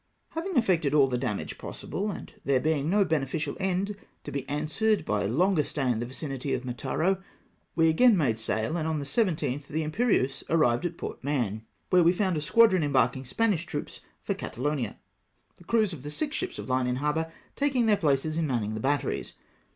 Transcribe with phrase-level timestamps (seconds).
[0.29, 5.05] Having effected all the damage possible, and there being no beneficial end to be answered
[5.05, 7.21] by longer stay in the vicinity of Mataro,
[7.75, 12.01] we again made sail, and on the 17th the Imperieiise arrived at Port Mahon, where
[12.03, 14.97] we found a squadi'on embarking Spanish troops for Catalonia,
[15.57, 18.37] the crews of the six ships of the hue in har bour takmg their places
[18.39, 19.33] in manning the batteries.